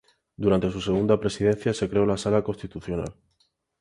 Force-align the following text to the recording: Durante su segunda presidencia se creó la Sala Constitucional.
Durante 0.35 0.71
su 0.71 0.81
segunda 0.81 1.19
presidencia 1.19 1.75
se 1.75 1.87
creó 1.87 2.07
la 2.07 2.17
Sala 2.17 2.41
Constitucional. 2.43 3.13